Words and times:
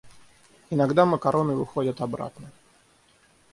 Иногда 0.71 1.05
макароны 1.05 1.53
выходят 1.53 2.01
обратно. 2.01 2.49